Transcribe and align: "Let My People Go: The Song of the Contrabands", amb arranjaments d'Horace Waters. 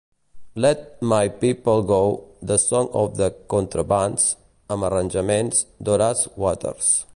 "Let 0.55 0.99
My 1.03 1.27
People 1.29 1.83
Go: 1.83 2.29
The 2.41 2.57
Song 2.57 2.89
of 3.01 3.17
the 3.21 3.29
Contrabands", 3.51 4.25
amb 4.77 4.89
arranjaments 4.89 5.63
d'Horace 5.79 6.27
Waters. 6.35 6.93